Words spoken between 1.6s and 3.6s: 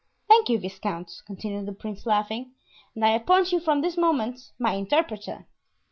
the prince, laughing, "and I appoint you